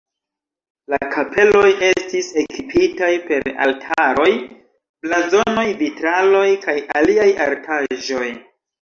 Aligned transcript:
La 0.93 0.97
kapeloj 1.15 1.65
estis 1.89 2.31
ekipitaj 2.45 3.11
per 3.29 3.47
altaroj, 3.67 4.27
blazonoj, 5.07 5.69
vitraloj 5.85 6.47
kaj 6.69 6.79
aliaj 6.99 7.33
artaĵoj. 7.51 8.29